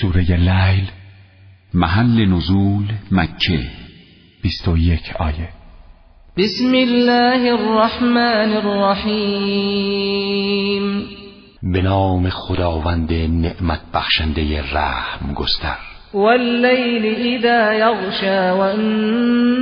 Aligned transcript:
سوره 0.00 0.36
لیل 0.36 0.90
محل 1.74 2.24
نزول 2.24 2.92
مکه 3.10 3.70
بیست 4.42 4.68
و 4.68 4.76
یک 4.76 5.12
آیه. 5.18 5.48
بسم 6.36 6.74
الله 6.74 7.52
الرحمن 7.52 8.52
الرحیم. 8.56 9.78
به 11.62 11.82
نام 11.82 12.30
خداوند 12.30 13.12
نعمت 13.12 13.80
بخشنده 13.94 14.62
رحم 14.72 15.34
گستر 15.34 15.87
واللیل 16.14 17.04
اذا 17.06 17.72
یغشا 17.72 18.52
والنهار 18.56 19.58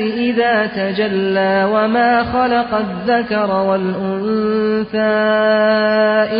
اذا 0.00 0.66
تجلى 0.66 1.64
وما 1.72 2.24
خلق 2.24 2.74
الذكر 2.74 3.50
والانثى 3.50 4.98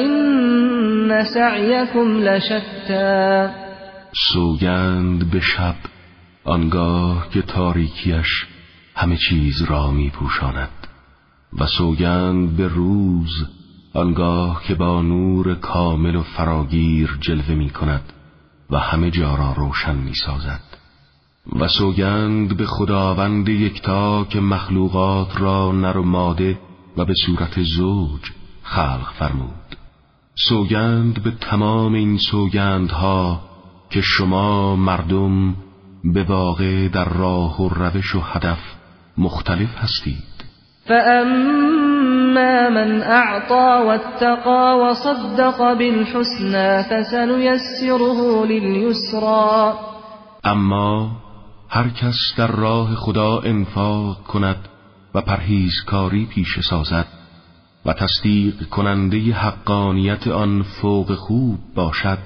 ان 0.02 1.24
سعيكم 1.24 2.18
لشتى. 2.18 3.48
سوگند 4.32 5.30
به 5.30 5.40
شب 5.40 5.74
آنگاه 6.44 7.28
که 7.30 7.42
تاریکیش 7.42 8.46
همه 8.94 9.16
چیز 9.16 9.62
را 9.62 9.90
می 9.90 10.10
پوشاند 10.10 10.68
و 11.60 11.66
سوگند 11.66 12.56
به 12.56 12.68
روز 12.68 13.46
آنگاه 13.94 14.62
که 14.68 14.74
با 14.74 15.02
نور 15.02 15.54
کامل 15.54 16.16
و 16.16 16.22
فراگیر 16.22 17.10
جلوه 17.20 17.54
می 17.54 17.70
کند 17.70 18.12
و 18.72 18.78
همه 18.78 19.10
جا 19.10 19.34
را 19.34 19.52
روشن 19.52 19.96
می 19.96 20.14
سازد 20.14 20.60
و 21.58 21.68
سوگند 21.68 22.56
به 22.56 22.66
خداوند 22.66 23.48
یکتا 23.48 24.24
که 24.24 24.40
مخلوقات 24.40 25.40
را 25.40 25.72
نر 25.72 25.96
و 25.96 26.02
ماده 26.02 26.58
و 26.96 27.04
به 27.04 27.14
صورت 27.26 27.62
زوج 27.62 28.30
خلق 28.62 29.12
فرمود. 29.18 29.76
سوگند 30.48 31.22
به 31.22 31.30
تمام 31.30 31.94
این 31.94 32.18
سوگندها 32.18 33.40
که 33.90 34.00
شما 34.00 34.76
مردم 34.76 35.56
به 36.04 36.22
واقع 36.22 36.88
در 36.88 37.08
راه 37.08 37.62
و 37.62 37.68
روش 37.68 38.14
و 38.14 38.20
هدف 38.20 38.58
مختلف 39.18 39.74
هستید. 39.76 40.41
فأما 40.86 42.68
من 42.68 43.02
اعطى 43.02 43.86
واتقى 43.86 44.78
وصدق 44.78 45.72
بالحسنى 45.72 46.82
فسنيسره 46.82 48.46
لليسرى. 48.46 49.74
اما 50.44 51.10
هر 51.70 51.88
کس 51.88 52.18
در 52.36 52.46
راه 52.46 52.94
خدا 52.94 53.40
انفاق 53.40 54.22
کند 54.22 54.68
و 55.14 55.20
پرهیزکاری 55.20 56.26
پیش 56.26 56.60
سازد 56.60 57.06
و 57.86 57.92
تصدیق 57.92 58.68
کننده 58.68 59.18
حقانیت 59.18 60.28
آن 60.28 60.62
فوق 60.62 61.14
خوب 61.14 61.58
باشد 61.74 62.18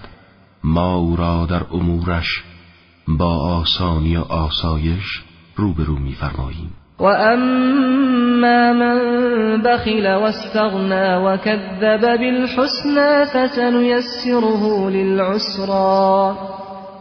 ما 0.64 0.94
او 0.94 1.16
را 1.16 1.46
در 1.46 1.62
امورش 1.72 2.44
با 3.08 3.56
آسانی 3.56 4.16
و 4.16 4.20
آسایش 4.20 5.22
روبرو 5.56 5.98
می‌فرماییم. 5.98 6.70
و 6.98 7.04
اما 7.04 8.72
من 8.72 8.98
بخل 9.62 10.06
واستغنى 10.06 11.16
وكذب 11.16 12.00
بالحسنى 12.00 13.26
فسنيسره 13.26 14.90
للعسرى. 14.90 16.36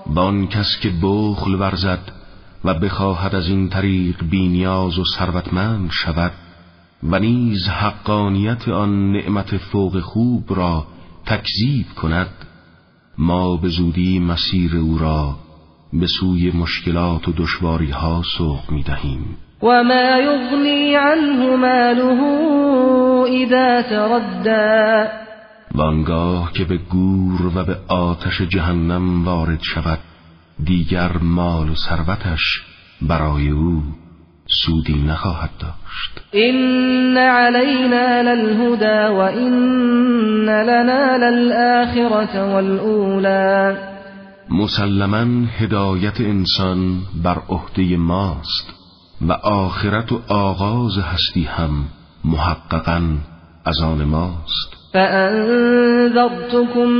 با 0.07 0.21
آن 0.21 0.47
کس 0.47 0.79
که 0.81 0.89
بخل 1.03 1.55
ورزد 1.55 1.99
و 2.65 2.73
بخواهد 2.73 3.35
از 3.35 3.47
این 3.47 3.69
طریق 3.69 4.23
بینیاز 4.31 4.99
و 4.99 5.03
ثروتمند 5.17 5.89
شود 5.91 6.31
و 7.03 7.19
نیز 7.19 7.67
حقانیت 7.67 8.69
آن 8.69 9.11
نعمت 9.11 9.57
فوق 9.57 9.99
خوب 9.99 10.43
را 10.49 10.85
تکذیب 11.25 11.85
کند 12.01 12.29
ما 13.17 13.57
به 13.57 13.67
زودی 13.67 14.19
مسیر 14.19 14.77
او 14.77 14.97
را 14.97 15.35
به 15.93 16.07
سوی 16.19 16.51
مشکلات 16.51 17.27
و 17.27 17.33
دشواری 17.37 17.91
ها 17.91 18.21
سوق 18.37 18.71
می 18.71 18.83
دهیم 18.83 19.37
و 19.63 19.83
ما 19.83 20.19
یغنی 20.21 20.95
عنه 20.95 21.55
ماله 21.55 22.21
اذا 23.29 23.81
تردى. 23.81 25.09
و 25.75 25.81
آنگاه 25.81 26.51
که 26.53 26.65
به 26.65 26.77
گور 26.77 27.45
و 27.55 27.63
به 27.65 27.77
آتش 27.87 28.41
جهنم 28.41 29.25
وارد 29.25 29.59
شود 29.61 29.99
دیگر 30.63 31.11
مال 31.21 31.69
و 31.69 31.75
ثروتش 31.75 32.63
برای 33.01 33.49
او 33.49 33.81
سودی 34.47 35.03
نخواهد 35.07 35.49
داشت. 35.59 36.21
این 36.31 37.17
علینا 37.17 38.21
للهدى 38.21 39.13
و 39.13 39.19
این 39.19 39.53
لنا 40.45 41.17
للآخرة 41.17 42.53
والأولى. 42.53 43.94
مسلما 44.49 45.47
هدایت 45.57 46.21
انسان 46.21 47.01
بر 47.23 47.41
عهده 47.49 47.97
ماست 47.97 48.73
و 49.21 49.31
آخرت 49.43 50.11
و 50.11 50.21
آغاز 50.27 50.97
هستی 50.97 51.43
هم 51.43 51.85
محققا 52.25 53.01
از 53.65 53.79
آن 53.79 54.03
ماست. 54.03 54.77
فأنذرتكم 54.93 55.85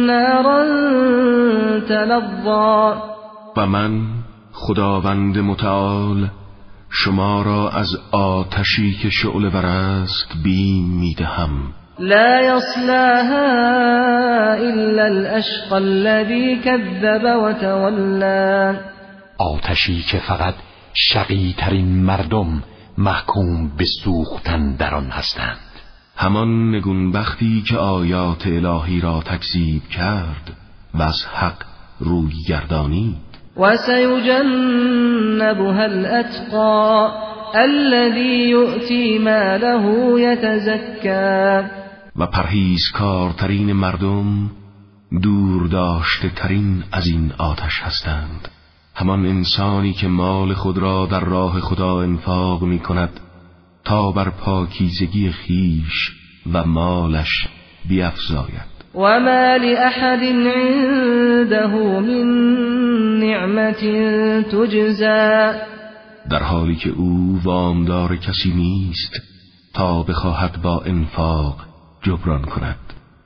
نارا 0.05 0.65
تلظى. 1.79 2.99
و 3.57 3.65
من 3.65 4.01
خداوند 4.51 5.37
متعال 5.37 6.29
شما 6.89 7.41
را 7.41 7.69
از 7.69 7.87
آتشی 8.11 8.93
که 9.01 9.09
شعله 9.09 9.55
است 9.55 10.33
بیم 10.43 10.87
می‌دهم. 10.87 11.49
لا 11.99 12.41
يصلاها 12.41 13.47
الا 14.57 15.07
الاشقى 15.07 15.77
الذي 15.77 16.55
كذب 16.55 17.23
وتولى. 17.43 18.75
آتشی 19.37 20.01
که 20.11 20.17
فقط 20.17 20.53
شقی 20.93 21.55
ترین 21.57 22.03
مردم 22.03 22.63
محکوم 22.97 23.71
به 23.77 23.85
سوختن 24.03 24.75
در 24.75 24.95
آن 24.95 25.09
هستند. 25.09 25.57
همان 26.17 26.75
نگونبختی 26.75 27.63
که 27.69 27.77
آیات 27.77 28.47
الهی 28.47 29.01
را 29.01 29.21
تکذیب 29.25 29.83
کرد 29.89 30.51
و 30.93 31.01
از 31.01 31.25
حق 31.25 31.63
روی 31.99 32.33
گردانید. 32.47 33.15
وسيجنبها 33.57 34.73
الأتقى 35.83 37.11
الذي 37.55 38.49
يؤتي 38.49 39.19
ماله 39.19 40.19
يتزكى. 40.19 41.84
و 42.19 42.25
پرهیزکارترین 42.25 43.73
مردم 43.73 44.51
دور 45.21 45.67
داشته 45.67 46.29
ترین 46.29 46.83
از 46.91 47.07
این 47.07 47.31
آتش 47.37 47.81
هستند. 47.81 48.47
همان 48.95 49.25
انسانی 49.25 49.93
که 49.93 50.07
مال 50.07 50.53
خود 50.53 50.77
را 50.77 51.05
در 51.05 51.19
راه 51.19 51.59
خدا 51.59 52.01
انفاق 52.01 52.63
می 52.63 52.79
کند 52.79 53.19
تا 53.83 54.11
بر 54.11 54.29
پاکیزگی 54.29 55.31
خیش 55.31 56.11
و 56.53 56.63
مالش 56.63 57.47
بیافزاید. 57.87 58.75
وما 58.95 59.55
لأحد 59.55 60.23
عنده 60.23 61.67
من 61.67 62.05
نعمت 63.19 63.79
تجزا 64.49 65.53
در 66.29 66.43
حالی 66.43 66.75
که 66.75 66.89
او 66.89 67.39
وامدار 67.43 68.15
کسی 68.15 68.53
نیست 68.53 69.21
تا 69.73 70.03
بخواهد 70.03 70.61
با 70.61 70.81
انفاق 70.85 71.74
جبران 72.05 72.41
کند. 72.41 72.75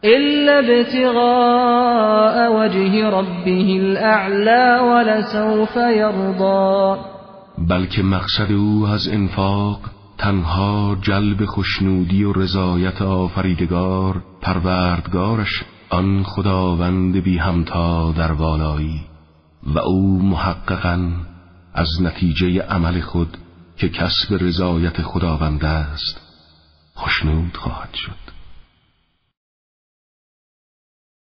الا 0.04 0.60
ابتغاء 0.60 2.36
وجه 2.56 3.10
ربه 3.10 3.68
الاعلى 3.80 4.80
ولسوف 4.80 5.76
يرضى. 5.76 7.02
بلکه 7.58 8.04
مقصد 8.04 8.52
او 8.52 8.88
از 8.88 9.08
انفاق 9.08 9.80
تنها 10.18 10.98
جلب 11.02 11.46
خشنودی 11.46 12.24
و 12.24 12.34
رضایت 12.34 13.02
آفریدگار 13.02 14.24
پروردگارش 14.42 15.64
آن 15.90 16.24
خداوند 16.24 17.24
بی 17.24 17.38
همتا 17.38 18.12
در 18.12 18.32
والایی. 18.32 19.02
و 19.64 19.80
او 19.80 20.22
محققا 20.22 21.12
از 21.74 21.88
نتیجه 22.02 22.62
عمل 22.62 23.02
خود 23.02 23.38
که 23.78 23.90
کسب 23.90 24.34
رضایت 24.44 25.02
خداوند 25.02 25.66
است 25.66 26.22
خشنود 26.98 27.58
خواهد 27.58 27.94
شد. 27.94 28.29